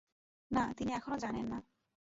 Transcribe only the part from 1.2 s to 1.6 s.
জানেন না।